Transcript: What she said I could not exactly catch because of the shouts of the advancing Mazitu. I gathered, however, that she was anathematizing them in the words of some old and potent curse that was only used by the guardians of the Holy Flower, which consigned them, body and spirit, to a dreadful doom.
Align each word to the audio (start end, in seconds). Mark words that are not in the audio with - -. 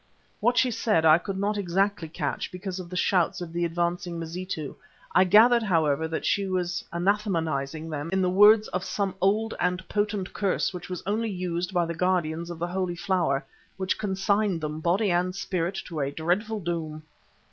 What 0.39 0.57
she 0.57 0.71
said 0.71 1.05
I 1.05 1.19
could 1.19 1.37
not 1.37 1.59
exactly 1.59 2.07
catch 2.09 2.51
because 2.51 2.79
of 2.79 2.89
the 2.89 2.95
shouts 2.95 3.39
of 3.39 3.53
the 3.53 3.63
advancing 3.65 4.17
Mazitu. 4.17 4.75
I 5.13 5.25
gathered, 5.25 5.61
however, 5.61 6.07
that 6.07 6.25
she 6.25 6.47
was 6.47 6.83
anathematizing 6.91 7.87
them 7.87 8.09
in 8.11 8.19
the 8.19 8.27
words 8.31 8.67
of 8.69 8.83
some 8.83 9.13
old 9.21 9.53
and 9.59 9.87
potent 9.87 10.33
curse 10.33 10.71
that 10.71 10.89
was 10.89 11.03
only 11.05 11.29
used 11.29 11.71
by 11.71 11.85
the 11.85 11.93
guardians 11.93 12.49
of 12.49 12.57
the 12.57 12.65
Holy 12.65 12.95
Flower, 12.95 13.45
which 13.77 13.99
consigned 13.99 14.59
them, 14.59 14.79
body 14.79 15.11
and 15.11 15.35
spirit, 15.35 15.75
to 15.85 15.99
a 15.99 16.09
dreadful 16.09 16.59
doom. 16.61 17.03